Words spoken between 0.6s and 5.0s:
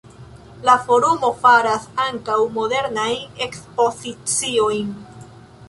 La forumo faras ankaŭ modernajn ekspoziciojn.